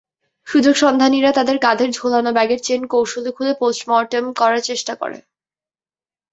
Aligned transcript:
সুযোগসন্ধানীরা 0.47 1.31
তাঁদের 1.31 1.57
কাঁধের 1.59 1.89
ঝোলানো 1.91 2.29
ব্যাগের 2.33 2.59
চেন 2.63 2.81
কৌশলে 2.87 3.31
খুলে 3.31 3.53
পোস্টমর্টেম 3.61 4.23
করার 4.35 4.61
চেষ্টা 4.61 4.93
করে। 4.95 5.17